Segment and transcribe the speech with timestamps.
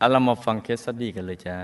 [0.00, 1.56] เอาเรามาฟัง case study กันเลยจ้า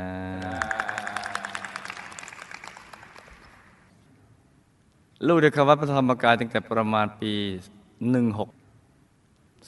[5.26, 7.32] ลูกได้เข้าวัดพระธรรมกายตั้งแต่ประมาณปี
[8.12, 8.46] 16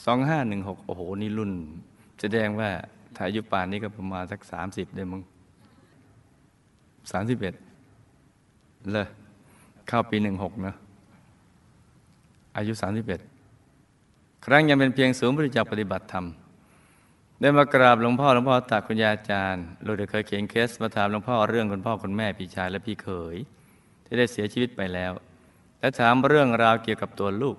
[0.04, 1.52] 2516 โอ้โห นี่รุ่น
[2.20, 2.70] แสดงว่า
[3.16, 4.40] ถ้าอายุป่านนี้ก็ประมาณสัก
[4.70, 5.22] 30 ได้มั้ง
[7.22, 9.06] 31 เลย
[9.88, 10.74] เข้าปี 16 นะ
[12.56, 12.72] อายุ
[13.58, 16.26] 31 ครั้งยังเป็นเพียงศูนย์บริจาคปฏิบัติธรรม
[17.40, 23.36] ได้มากราบหลวงพ่อหลวงพ่อตากคุณยาอาจารย์ลูกได้เคยเขียนเคสมาถามหลวงพ่อเรื่องคุณพ่อคุณแม่พี่ชายและพี่เขย
[24.04, 25.12] ที่ได้เสียชีวิตไปแล้ว
[25.80, 27.56] และถามเรื่องราวเกี่ยวกับตัวลูก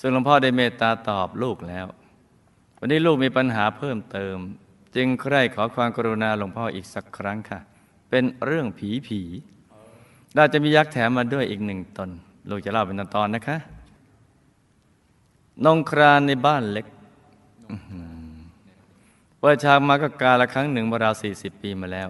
[0.00, 1.86] ซึ่งหลวงพ่อได้เมตตาตอบลูกแล้ว
[2.78, 4.36] วันนี้ลูกมีปัญหาเพิ่มเติม
[4.96, 7.60] จึงใคร่ขอความกรุณาหลวงพ่ออีกสักครั้งค่ะ
[8.10, 9.20] เป็นเรื่องผีผี
[10.34, 12.10] เราจะมียักษ์แถมมาด้วยอีกหนึ่งตน
[12.48, 13.56] ลูกจะเล่าเป็นตอนๆนะคะ
[15.64, 16.86] นงครานในบ้านเล็ก
[19.40, 22.08] เปิดฉากมาก็กาละครั้งหนึ่งเมื่อราวสี่สิบปีมาแล้ว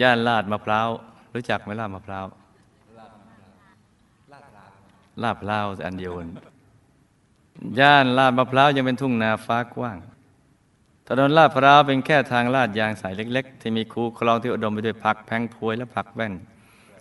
[0.00, 0.88] ย่านลาดมะพร้าว
[1.34, 2.26] รู้จักไหมลาดมะพร้าว
[5.22, 6.28] ลาดพร้าวอันเดียวกัน
[7.78, 9.98] ย่านลาดมะพร้าวยังเป็นทุ่งนาฟ้ากว้าง
[11.08, 16.34] ถนนลาดพร้าวเป็นแค่ทางลาดยางสายเล็ก ๆ ที่มีคูคลองที่อุดมไปด้วยผักแพงพวยและผักแว่น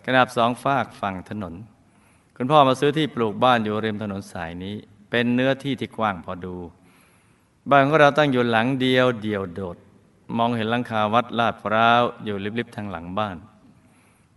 [0.05, 1.53] ขนาบสองฝากฝั่งถนน
[2.35, 4.75] คุณพ่อมาซื้อที่ปลูกบ้านอยู่ริมถนนสายนี้
[5.09, 6.55] เป็นเนื้อที่ที่กว้างพอดู
[7.69, 9.77] บ้านของเราตั้งอยู่หลังเดียวเดียวโดด
[10.37, 13.35] มองเห็นหลังคาวัดลาดพร้าวอยู่ลิบๆทางหลังบ้าน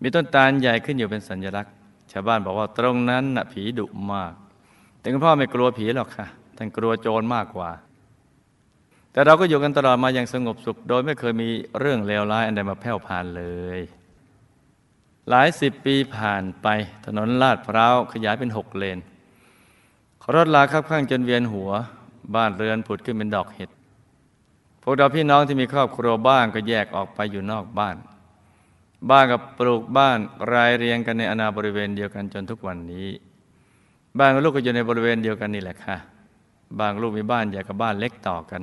[0.03, 1.73] มีต้นตาลใหญ่ขึ้นอยู่เป็นสัญลักษณ์
[2.13, 4.33] ชาวบ้านบอกว่าตรงนั้นน่ะผีดุมาก
[4.99, 7.71] แต่คุณพ่อไม่กลัวผีหรอกค่ะท่านกลัวโจรมากกว่า
[9.13, 13.45] แต่เราก็อยู่กันตลอดมาอย่างสงบสุข โดยไม่เคยมีเรื่องเลวร้ายอันใดมาแผ่วผ่านเล
[13.79, 13.81] ย
[15.29, 16.67] หลายสิบปีผ่านไป
[17.07, 18.99] ถนนลาดพร้าวขยายเป็นหกเลน
[20.35, 21.71] รถลาคับข้างจนเวียนหัว
[22.35, 23.71] บ้านเรือนผุดขึ้นเป็นดอกเห็ด
[24.83, 27.97] พวกเราพี่น้องที่มีครอบครัวบ้างก็แยกออกไปอยู่นอกบ้าน
[29.11, 30.19] บ้านกับปลูกบ้าน
[30.53, 33.09] รายเรียงกันในอนาบริเวณเดียวกันจนทุกวันนี้
[34.19, 35.97] บ้านกับลูกก็อยู่ในบริเวณเดียวกันนี่แหละค่ะ
[36.81, 38.63] บางลูกมีบ้านใหญ่กับบ้านเล็กต่อกัน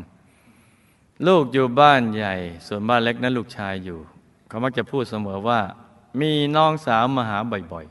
[1.28, 2.36] ลูกอยู่บ้านใหญ่
[2.68, 4.00] ส่วนบ้านเล็กนั้นลูกชายอยู่
[4.48, 5.59] เขามักจะพูดเสมอว่า
[6.22, 7.38] มีน้องสาวมาหา
[7.74, 7.86] บ่อย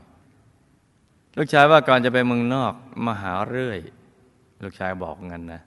[0.65, 2.73] ๆ ลูกชายว่าก่อนจะไปเมืองนอก
[3.05, 3.79] มาหาเรื่อย
[4.61, 5.61] ลูกชายบอกงั้นนะ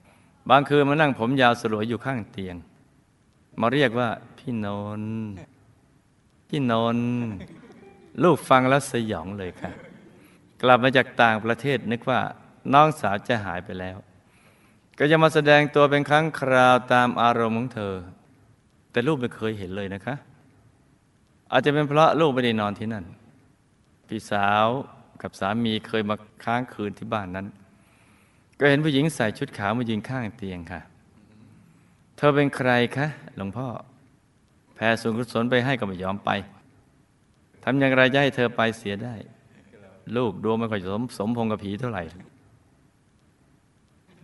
[0.50, 2.56] บางคืนมานั่งผมยาวสลวยอยู่ข้างเตียง
[3.60, 4.66] มาเรียกว่าพี่น
[5.00, 5.12] นท์
[6.48, 7.08] พี่นนท์
[8.22, 9.70] ลูกฟังแล้วสยองเลยค่ะ
[10.62, 12.20] กลับมาจากต่างประเทศนึกว่า
[12.72, 13.96] น้องสาวจะหายไปแล้ว
[14.98, 17.94] ก็จะมาแสดงตัวเป็นครั้งคราวตามอารมณ์ของเธอ
[18.90, 20.14] แต่ลูกไม่เคยเห็นเลยนะคะ
[21.52, 23.04] อาจจะเป็นเพราะลูกไม่ได้นอนที่นั่น
[24.08, 24.66] พี่สาว
[25.22, 27.46] กับสามีเคยมาค้างคืนที่บ้านนั้น
[28.58, 30.80] ก็เห็นผู้หญิงใส่ชุดขาวมายืนข้างเตียงค่ะ
[32.16, 33.68] เธอเป็นใครคะหลวงพ่อ
[34.74, 36.30] แผ่ส่วนกุศลไปให้ก็ไม่ยอมไป
[37.62, 39.14] ทำอย่างไรจะให้เธอไปเสียได้
[40.16, 42.02] ลูกดวงไม่ค่อยสมสมพงษ์กับผีเท่าไหร่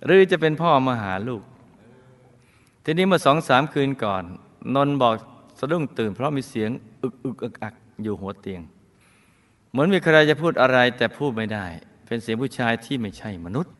[0.04, 1.42] หรือจะเป็นพ่อมาหาลูก
[2.84, 4.24] ทีนี้เมื่อสองสามคืนก่อน
[4.74, 5.14] นนท์บอก
[5.58, 6.70] สะดุ้งตื่น เพราะมีเสียง
[7.02, 8.60] อึกอึกอักอักอยู่หัวเตียง
[9.70, 11.66] เหมือนมีใครจะพูดอะไรแต่พูดไม่ได้
[12.06, 13.72] เป็นเสียงผู้ชายที่ไม่ใช่มนุษย์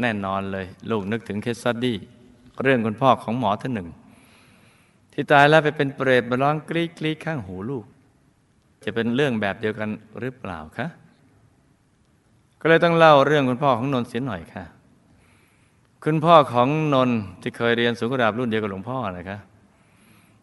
[0.00, 1.98] แน่นอนเลย ลูกนึกถึง case study
[2.62, 3.88] เรื่องคุณพ่อของหมอท่านหนึ่ง
[5.12, 7.84] ที่ตายแล้วไปเป็นเปรตมาร้องกรี๊ดกรี๊ดข้างหูลูก
[8.84, 9.90] จะเป็นเรื่องแบบเดียวกัน
[10.20, 10.86] หรือเปล่าคะ
[12.60, 14.64] ก็เลยต้องเล่าเรื่องคุณพ่อของนนท์เสียหน่อยค่ะ
[16.04, 19.38] คุณพ่อของนนท์ที่เคยเรียนสูงกระดาบรุ่นเดียวกับหลวงพ่อนะคะ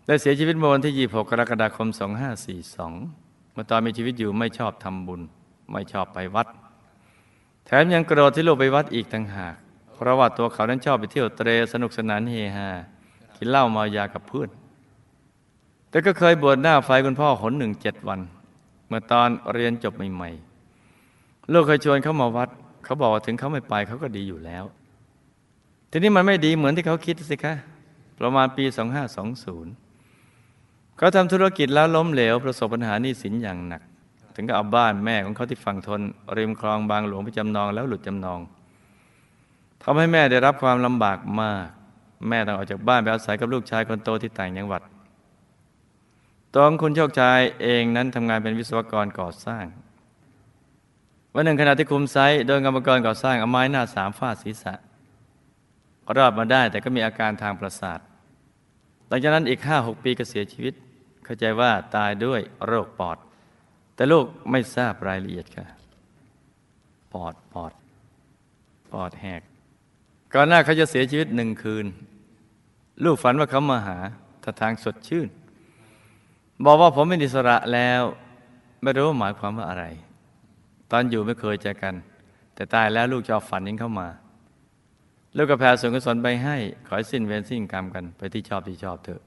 [0.07, 1.87] ได้เสียชีวิตเมื่อวันที่ 26 กรกฎาคม
[2.71, 5.21] 2542เมื่อตอนมีชีวิตอยู่ไม่ชอบทำบุญ
[5.73, 6.47] ไม่ชอบไปวัด
[7.69, 9.55] แถมยังโกรธที่ลูกไปวัดอีกต่างหาก
[9.93, 12.69] เพราะว่าตัวเขานั้นชอบไปเที่ยวเตรสนุกสนานเฮฮา
[13.35, 14.49] กินเหล้าเมายากับเพื่อน
[15.89, 18.19] แต่ก็เคยบวชหน้าไฟคุณพ่อหนหนึ่งเจ็ดวัน
[18.87, 22.49] เมื่อตอนเรียนจบใหม่ๆลูกเคยชวนเขามาวัด
[22.83, 24.63] เขาบอกว่าถึงเขาไม่ไปเขาก็ดีอยู่แล้ว
[25.91, 27.53] ทีนี้มันไม่ดีเหมือนที่เขาคิดสิคะ
[28.19, 28.63] ประมาณปี
[29.81, 33.81] 2520 เขาทำธุรกิจแล้วล้มเหลวประสบปัญหาหนี้สินอย่างหนัก
[34.39, 36.01] ถึงกับเอาบ้านแม่ของเขาที่ฝั่งทน
[36.37, 38.39] ริมคลองบางหลวงไปจำนองแล้วหลุดจำนอง
[39.83, 41.67] ทำให้แม่ได้รับความลำบากมาก
[42.29, 44.81] แม่ต้องออกจากบ้านไปอาศัยกับลูกชายคนโตที่ต่างจังหวัด
[46.55, 49.65] ตองคุณโชคชายเองนั้นทำงานเป็นวิศวกรก่อสร้าง
[51.33, 54.73] วันหนึ่งขณะที่คุมไซต์โดยกรรมกรก่อสร้างเอาไม้หน้าสามฟาดศีรษะ
[56.17, 57.99] รอดมาได้แต่ก็มีอาการทางประสาท
[59.07, 60.73] หลังจากนั้นอีกห้าหกปีก็เสียชีวิต
[61.25, 63.17] เข้าใจว่าตายด้วยโรคปอด
[63.97, 65.65] แต่ลูกไม่ทราบรายละเอียดค่ะ
[67.13, 67.71] ปอดปอด
[68.91, 69.41] ปอดแหก
[70.33, 71.85] ก่อนหน้าเขาจะเสียชีวิตหนึ่งคืน
[73.03, 73.97] ลูกฝันว่าเขามาหา
[74.43, 75.27] ท่าทางสดชื่น
[76.65, 78.01] บอกว่าผมเป็นอิสระแล้ว
[78.81, 79.85] ไม่รู้ว่าหมายความว่าอะไร
[80.91, 81.93] ตอนอยู่ไม่เคยเจอกัน
[82.55, 84.07] แต่ตายแล้วลูกชอบฝันยิงเข้ามา
[85.35, 86.55] ลูกก็แผ่ส่วนกุศลไปให้
[86.87, 89.21] ขอให้สิ้นเวรสิ้นกรรมกันไปที่ชอบที่ชอบเถอะ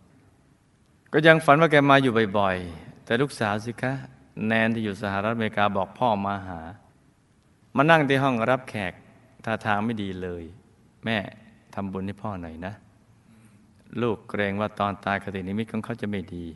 [1.13, 3.95] ก็ยังฝันว่าแกมาอยู่บ่อยๆ แต่ลูกสาวสิคะ
[4.47, 6.61] แนนที่อยู่สหรัฐอเมริกาบอกพ่อมาหา
[7.77, 8.93] มานั่งที่ห้องรับแขก
[9.45, 10.45] ท่าทางไม่ดีเลย
[11.05, 11.19] แม่
[11.75, 12.75] ทำบุญให้พ่อหน่อยนะ
[14.03, 16.47] ลูกเกรงว่าตอนตายคตินิมิตของเขาจะไม่ดี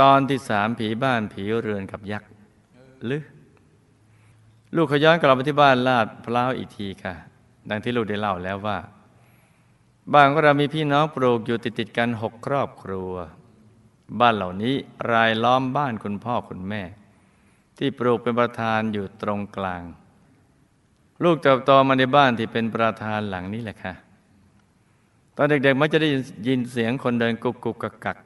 [0.00, 2.30] ตอนที่สามผีบ้านผีเรือนกับยักษ์
[3.04, 3.22] หรือ
[4.76, 7.14] ลูกขย้อนกลับไปที่บ้านลาดพร้าวอีกทีค่ะ
[7.70, 8.78] ดังที่ลูกได้เล่าแล้วว่า
[10.12, 13.12] บ้านของเรามีพี่น้องปลูกอยู่ติดติดกันหกครอบครัว
[14.20, 14.74] บ้านเหล่านี้
[15.12, 16.82] รายล้อมบ้านคุณพ่อคุณแม่
[17.78, 19.82] ที่ปลูกเป็นประธานอยู่ตรงกลาง
[21.24, 23.94] ลูกเติบโตมาในบ้านที่เป็นประธานหลังนี้แหละค่ะ
[25.36, 26.08] ตอนเด็กๆมักจะได้
[26.46, 28.16] ยินเสียงคนเดินกุกกุกกักกัก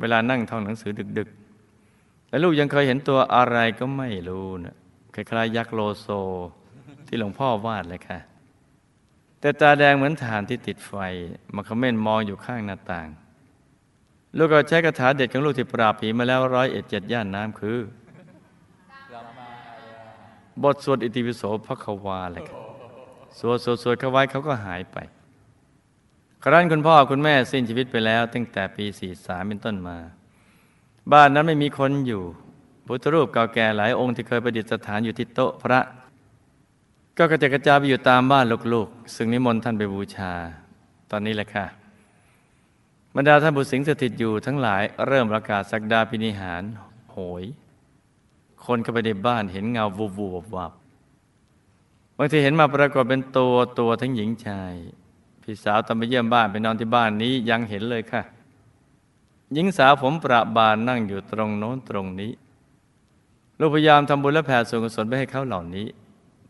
[0.00, 1.28] เวลานั่งท่องหนังสือดึก
[1.78, 4.76] ๆ และลูกยังเคยเห็นตัวอะไรก็ไม่รู้นะ
[5.14, 6.08] คล้ายๆยักษ์โลโซ
[7.06, 8.18] ที่หลวงพ่อวาดเลยค่ะ
[9.40, 10.92] แต่ตาแดงเหมือนฐานที่ติดไฟ
[11.54, 13.08] มาคอมเมนต์มองอยู่ข้างหน้าต่าง
[14.36, 17.78] ลูกก็ใช้คาถาเด็ดของลูกที่ปราบผีมาแล้วร้อยเอ็ดเจ็ดย่านน้ำคือ
[20.62, 22.58] บทสวดอิติปิโสพระควาเลยครับ
[23.38, 24.98] สวดสวดสวดเขาไว้เขาก็หายไป
[26.42, 28.84] ครั้นคุณพ่อคุณแม่สิ้นชีวิตไปแล้ว ตั้งแต่ปี
[29.16, 29.96] 43 เป็นต้นมา
[31.12, 32.22] บ้านนั้นไม่มีคนอยู่
[32.86, 35.80] พุทธรูปเก่าแก่หลายองค์ที่เคยประดิษฐานอยู่ที่โต๊ะพระ
[37.18, 40.32] ก็กระจายกระจายไปอยู่ตามบ้านลูกๆ ซึ่งนิมนต์ท่านไปบูชา
[41.10, 41.66] ตอนนี้แหละค่ะ
[43.16, 46.62] บรรดาท่านบุตรสิงสถิตอยู่ทั้งหลายเริ่มประกาศสักดาพินิหาร
[47.12, 47.44] โหย
[48.66, 50.72] คนเข้าไปในบ้านเห็นเงาวูบวูบวับ
[52.16, 54.74] บางทีเห็นมาปรากฏเป็นตัวตัวทั้งหญิงชาย
[55.42, 58.22] พี่สาวตอนไปเยี่ยมบ้านไปนอนที่บ้านนี้ยังเห็นเลยค่ะ
[59.52, 62.32] หญิงสาวผมประบานนั่งอยู่ตรงโน้นตรงนี้
[63.58, 65.86] ลูกพยายามทำบุญและแผ่ส่วนกุศลไปให้เขาเหล่านี้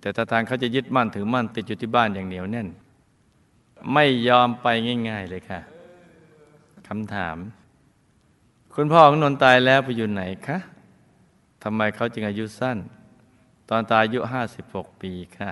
[0.01, 2.69] แต่ถ้าทางเขาจะยึดมั่นถือมั่นติดอยู่ที่บ้านอย่างเหนียวแน่น
[3.93, 4.67] ไม่ยอมไป
[5.09, 5.61] ง่าย ๆ เลยค่ะ
[6.89, 7.37] คำถาม
[8.75, 10.59] คุณพ่อของนนท์ตายแล้วไปอยู่ไหนคะ
[11.63, 12.79] ทำไมเขาจึงอายุสั้น
[13.69, 15.51] ตอนตายอายุห้าสิบหกปีค่ะ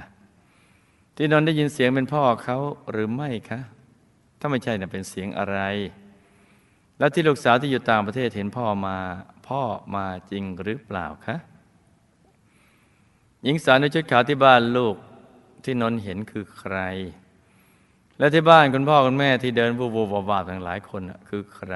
[1.17, 2.59] ที่นนท์ได้ยินเสียงเป็นพ่อเขา
[2.91, 3.61] หรือไม่คะ
[4.39, 5.59] ถ้าไม่ใช่น่ะเป็นเสียงอะไร
[6.99, 8.99] แล้วที่ลูกสาวที่อยู่ต่างประเทศเห็นพ่อมา
[9.49, 9.63] พ่อ
[9.95, 11.37] มาจริงหรือเปล่าคะ
[13.43, 14.97] หญิงสาวในชุดขาวที่บ้านลูก
[15.65, 16.79] ที่นนท์เห็นคือใคร
[18.19, 21.75] และที่บ้านคุณพ่อคุณแม่ที่เดินบูบูบาบาทั้งหลายคนคือใคร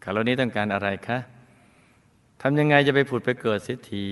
[0.00, 1.18] เขาเหล่านี้ต้องการอะไรคะ
[2.42, 4.08] ทำยังไงจะไปผุดไปเกิดเสียที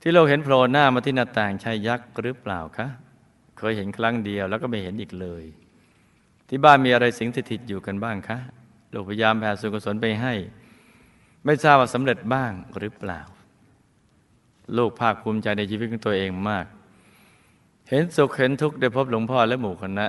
[0.00, 2.86] ที่เราเห็นโผล่หน้ามาที่หน้าต่างใช่ยักษ์หรือเปล่าคะ
[3.58, 5.44] เคยเห็นครั้งเดียวแล้วก็ไม่เห็นอีกเลย
[6.48, 8.38] ที่บ้านมีอะไรสิงสถิตอยู่กันบ้างคะ
[8.92, 10.34] ลูกพยายามแผ่ส่วนกุศลไปให้
[11.44, 13.20] ไม่ทราบว่าสำเร็จบ้างหรือเปล่า
[14.76, 16.66] ลูกภาคภูมิใจในชีวิตของตัวเองมาก
[17.90, 20.06] เห็นสุขเห็นทุกข์ได้พบหลวงพ่อและหมู่คณะ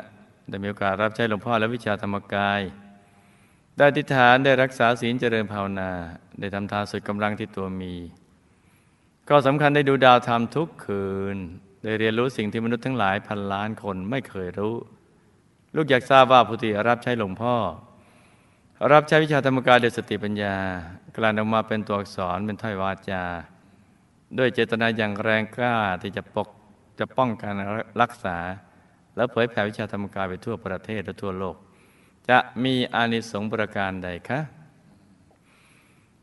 [0.49, 2.61] ได้มีโอกาสรับใช้หลวงพ่อและวิชาธรรมกาย
[3.75, 5.91] ได้อธิษฐานได้รักษาศีลเจริญภาวนา
[6.39, 7.93] ได้ทำทานสุดกำลังที่ตัวมี
[9.29, 11.37] ก็สำคัญได้ดูดาวธรรมทุกคืน
[11.83, 14.75] ได้เรียนรู้สิ่งที่มนุษย์ทั้งหลายพันล้านคนไม่เคยรู้
[15.75, 17.55] ลูกอยากทราบว่าผู้ที่รับใช้หลวงพ่อ
[18.91, 20.55] รับใช้วิชาธรรมกายด้วยสติปัญญา
[21.15, 23.23] กลั่นออกมาเป็นตัวอักษรเป็นถ้อยวาจา
[24.37, 26.49] ด้วยเจตนาอย่างแรงกล้าที่จะปก
[26.99, 27.53] จะป้องกัน
[28.01, 28.37] รักษา
[29.15, 31.55] แล้วเผยแผ่วิชาธรรมกายไปทั่วประเทศและทั่วโลก
[32.29, 34.39] จะมีอานิสงส์ประการใดคะ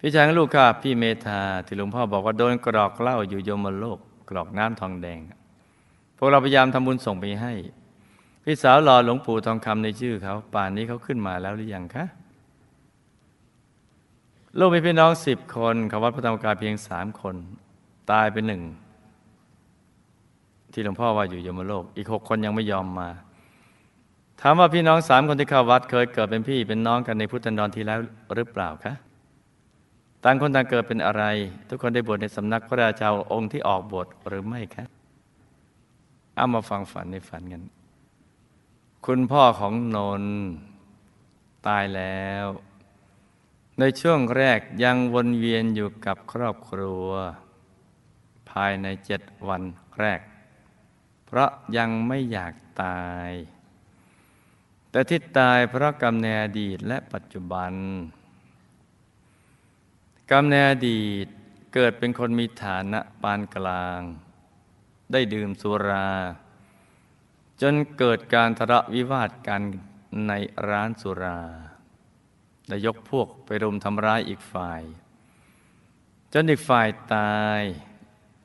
[0.00, 5.20] พี่ชายลูกค่ะพี่เมธาที่หลวงพ่อบอกว่าโดนกรอกเหล้าอยู่โยมโลก กรอกน้ำทองแดง
[6.16, 7.52] พวกเราพยายามทำบุญส่งไปให้
[8.44, 12.04] พี่สาวรอหลวงปู่ทองคำในชื่อเขา ป่านนี้เขาขึ้นมาแล้วหรือยังคะ
[14.58, 17.36] ลูกมีพี่น้องสิบคนเขาวัดพระธรรมกายเพียงสามคน
[18.12, 18.62] ตายไปหนึ่ง
[20.72, 23.08] ที่หลวงพ่อว่าอยู่ยมโลก อีกหกคนยังไม่ยอมมา
[24.40, 28.00] ถามว่าพี่น้องสามคนที่เข้าวัดเคยเกิดเป็นพี่เป็นน้องกันในพุทธันดรทีแล้ว
[28.34, 28.94] หรือเปล่าคะ
[30.24, 31.24] ต่างคนต่างเกิดเป็นอะไร
[31.68, 34.84] ทุกคนได้บวชในสำนักพระราชาองค์ที่ออกบวชหรือไม่คะ
[36.36, 37.62] เอามาฟังฝันในฝันกัน
[39.06, 40.24] คุณพ่อของนน
[41.66, 42.46] ตายแล้ว
[43.78, 47.06] ในช่วงแรกยังวนเวียนอยู่กับครอบครัว
[48.50, 49.62] ภายในเจ็ดวัน
[50.00, 50.20] แรก
[51.26, 53.30] เพราะยังไม่อยากตาย
[54.90, 57.72] แต่ที่ตายเพราะกรรมในอดีตและปัจจุบัน
[60.30, 61.26] กรรมในอดีต
[61.74, 64.00] เกิดเป็นคนมีฐานะปานกลาง
[65.12, 66.08] ได้ดื่มสุรา
[67.62, 69.62] จนเกิดการทะเลาะวิวาทกัน
[70.28, 70.32] ใน
[70.68, 71.40] ร้านสุรา
[72.68, 74.82] ได้ยกพวกไปรุมทำร้ายอีกฝ่าย
[76.32, 77.62] จนอีกฝ่ายตาย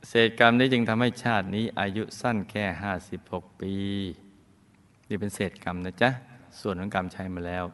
[0.08, 3.74] เศษกรรมนี้จึงทำให้ชาตินี้อายุสั้นแค่ห้าสิบหกปี
[5.10, 6.10] นี่เป็นเศษกรรมนะจ๊ะ
[6.60, 7.66] ส่วนของกรรมใช้มาแล้ว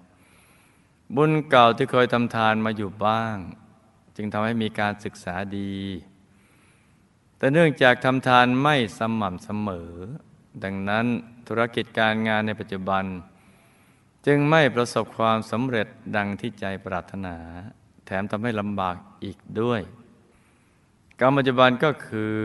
[1.15, 3.35] บุญเก่าที่เคยทำทานมาอยู่บ้าง
[4.15, 5.75] จึงทำให้มีการศึกษาดี
[7.37, 9.91] แต่เนื่องจากทำทานไม่สม่ำเสมอ
[10.63, 11.05] ดังนั้น
[11.47, 13.03] ธุรกิจการงานในปัจจุบัน
[14.25, 17.35] จึงไม่ประสบความสำเร็จดังที่ใจปรารถนา
[18.05, 19.81] แถมทำให้ลำบากอีกด้วย
[21.21, 22.41] กรรมปัจจุบันก็คือ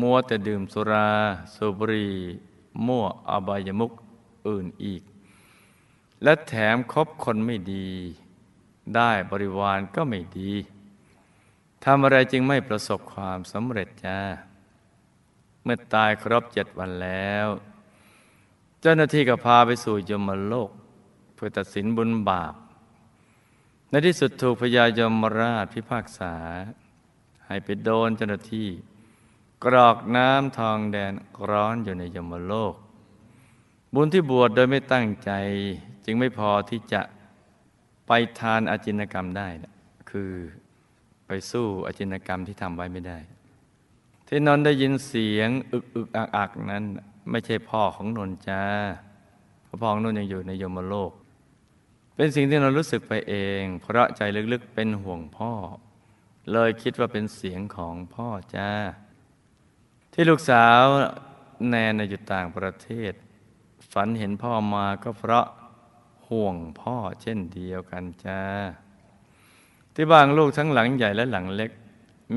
[0.00, 1.10] มัวแต่ดื่มสุรา
[1.54, 2.14] สูบบุหรี่
[2.86, 3.92] มั่วอบายมุก
[4.48, 5.02] อื่นอีก
[6.22, 7.88] และแถมคบคนไม่ดี
[8.94, 10.52] ได้บริวารก็ไม่ดี
[11.84, 14.18] ทำอะไรจึงไม่ประสบความสำเร็จจ้า
[15.62, 17.46] เมื่อตายครบเจ็ดวันแล้ว
[18.80, 20.70] เจ้าหน้าที่ก็พาไปสู่ยมโลก
[21.34, 22.54] เพื่อตัดสินบุญบาป
[23.90, 26.34] ในที่สุดถูกพญายมราชพิพากษา
[27.50, 28.68] ให้ไปโดนเจ้าหน้าที่
[29.64, 31.12] กรอกน้ำทองแดน
[31.50, 32.74] ร้อนอยู่ในยมโลก
[33.94, 35.30] บุญที่บวชโดยไม่ตั้งใจ
[36.04, 37.02] จึงไม่พอที่จะ
[38.06, 39.48] ไปทานอาจินกรรมได้
[40.10, 40.32] คือ
[41.26, 43.18] ไปสู้อาจินกรรมที่ทำไว้ไม่ได้
[44.26, 46.84] ที่นนได้ยินเสียงอึกอึกอักอักนั้น
[47.30, 48.62] ไม่ใช่พ่อของนนจ้า
[49.82, 51.12] พ่อของนนยังอยู่ในยมโลก
[52.14, 54.20] เป็นสิ่งที่นนรู้สึกไปเอง เพราะใจ
[54.52, 55.52] ลึกๆเป็นห่วงพ่อ
[56.52, 58.70] เลยคิดว่าเป็นเสียงของพ่อจ้า
[60.12, 60.82] ที่ลูกสาว
[61.68, 63.12] แนนอยู่ต่างประเทศ
[63.92, 65.46] ฝันเห็นพ่อมาก็เพราะ
[66.28, 68.42] ห่วงพ่อเช่นเดียวกันจ้า
[69.94, 71.70] ที่บ้านลูกทั้งหลังใหญ่และหลังเล็ก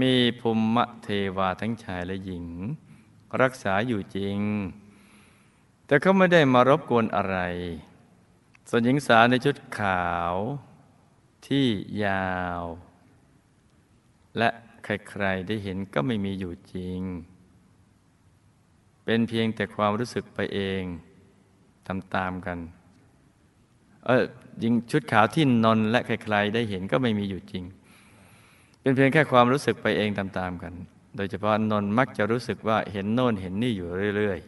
[0.02, 2.46] มีภูมิเทวาทั้งชายและหญิง
[3.42, 4.40] รักษาอยู่จริง
[5.86, 7.38] แต่เขาไม่ได้มารบกวนอะไร
[8.70, 10.34] ส่วนหญิงสาวในชุดขาว
[11.48, 11.66] ที่
[12.04, 12.64] ยาว
[14.38, 14.50] และ
[14.84, 17.00] ใครๆได้เห็นก็ไม่มีอยู่จริง
[19.06, 20.84] เป็นเพียงแต่ความรู้สึกไปเอง
[22.16, 22.60] ตามกัน
[24.06, 24.24] เออ
[24.64, 27.64] ยิงชุดขาวที่นอนและใครๆได้เห็นก็ไม่มีอยู่จริง
[28.82, 30.74] เป็นเพียงแค่ความรู้สึกไปเองตามๆกัน
[31.16, 34.40] โดยเฉพาะนนมักจะรู้สึกว่าเห็นโน่นเห็นนี่อยู่เรื่อย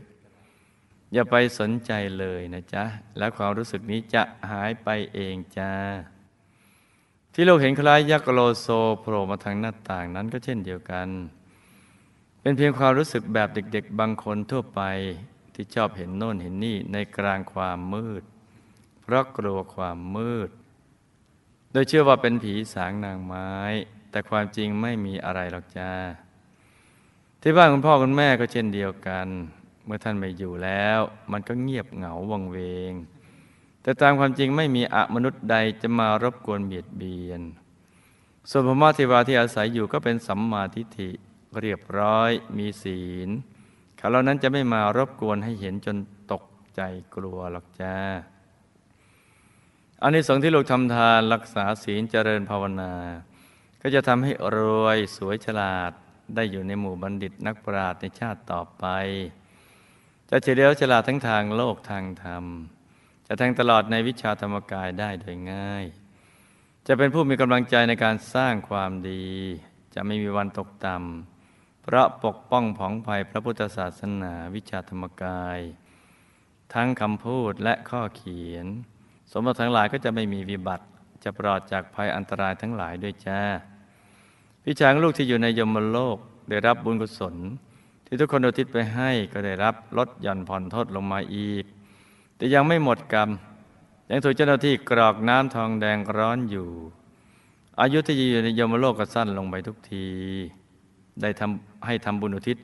[0.51, 2.83] ๆ อย่าไปสนใจเลยนะจ๊ะ
[3.17, 5.71] แล้วความรู้สึกนี้จะหายไปเองจ้า
[7.37, 8.67] ที่เราเห็นคล้ายยักษ์โลโซ
[9.01, 11.07] โผล่มาทางหน้าต่างนั้นก็เช่นเดียวกัน
[12.41, 14.81] เป็นเพียงความรู้สึกแบบเด็กๆ บางคนทั่วไป
[15.53, 18.23] ที่ชอบเห็นโน่นเห็นนี่ในกลางความมืด
[19.01, 20.49] เพราะกลัวความมืด
[21.71, 23.51] โดยเชื่อว่าเป็นผีสางนางไม้
[24.11, 25.91] แต่ความจริงไม่มีอะไรหรอกจ้า
[27.41, 29.27] ที่บ้านคุณพ่อคุณแม่ก็เช่นเดียวกัน
[29.85, 30.99] เมื่อท่านไม่อยู่แล้ว
[31.31, 32.57] มันก็เงียบเหงาวังเว
[32.91, 32.93] ง
[33.85, 37.41] แต่ตามความจริงไม่มีอมนุษย์ใดจะมารบกวนเบียดเบียน
[38.49, 41.09] ส่วนพระเทวาที่อาศัยอยู่ก็เป็นสัมมาทิฏฐิ
[41.59, 43.29] เรียบร้อยมีศีล
[43.97, 45.97] เขาเหล่านั้นจะไม่มารบกวนให้เห็นจน
[46.31, 46.43] ตก
[46.75, 46.81] ใจ
[47.15, 47.95] กลัวหรอกจ้า
[50.01, 52.93] อันนี้สงที่ลูกทำทานรักษาศีลเจริญภาวนา
[53.81, 55.91] ก็จะทำให้รวยสวยฉลาด
[56.35, 58.85] ได้อยู่ในหมู่บัณฑิตนักปราชญ์ในชาติต่อไป
[60.29, 62.45] จะเฉลียวฉลาดทั้งทางโลกทางธรรม
[63.27, 65.85] จะแทงตลอดในวิชาธรรมกายได้โดยง่าย
[66.87, 69.25] จะเป็นผู้มีกำลังใจในการสร้างความดี
[69.95, 75.59] จะไม่มีวันตกต่ำเพราะปกป้องผองภัยพระพุทธศาสนาวิชาธรรมกาย
[76.73, 78.65] ทั้งคำพูดและข้อเขียน
[79.31, 80.85] สมบัติทั้งหลายก็จะไม่มีวิบัติ
[81.23, 83.41] จะปลอดจากภัยอันตรายทั้งหลายด้วยจ้า
[84.63, 86.17] พี่ช้างลูกที่อยู่ในยมโลก
[86.49, 87.35] ได้รับบุญกุศล
[88.05, 91.65] ที่ทุกคนอุทิศไปให้ก็ได้รับลดหย่อนผ่อนโทษลงมาอีก
[92.35, 93.29] แต่ยังไม่หมดกรรม
[94.09, 96.69] ยังถูกเจ้าหน้าที่กรอกน้ำทองแดงร้อนอยู่
[97.81, 100.05] อายุที่อยู่ในยมโลกก็สั้นลงไปทุกที
[101.21, 102.57] ได้ทำให้ทำบุญอุทิศ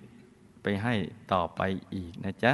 [0.64, 0.94] ไปให้
[1.34, 1.62] ต่อไป
[1.94, 2.54] อีกนะจ๊ะ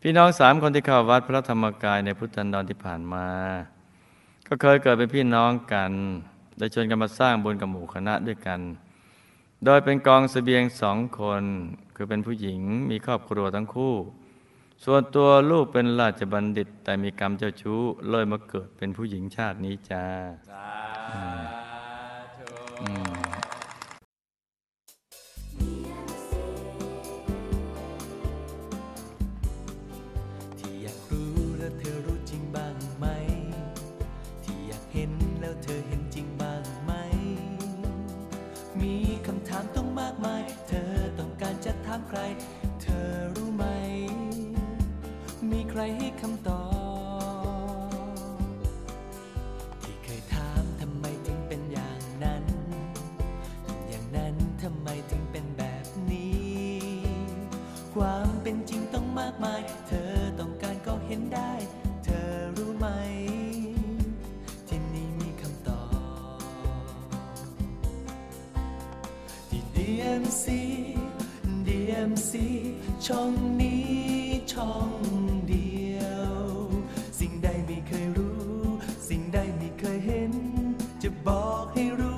[0.00, 3.26] พี่น้องสามคนที่เข้าวัดพระธรรมกายในพุทธันดรที่ผ่านมา
[4.46, 5.92] ก็เคยเกิดเป็นพี่น้องกัน
[6.58, 8.60] ได้ชวนกันมาสร้างบุญกับหมู่คณะด้วยกัน
[9.64, 11.42] โดยเป็นกองสเสบียงสองคน
[11.96, 13.94] คือเป็นผู้หญิงมีครอบครัวทั้งคู่
[14.84, 17.80] ส่วนตัวลูกเป็นราชบัณฑิต แต่มีกรรมเจ้าชู้
[18.10, 20.04] เลยมาเกิดเป็นผู้หญิงชาตินี้จ้า
[42.08, 42.20] ใคร
[45.78, 46.45] ใครให้คำ
[81.76, 82.15] ให้รู้